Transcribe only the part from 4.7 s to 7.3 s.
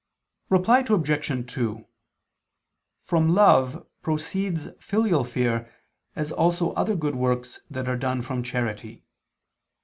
filial fear as also other good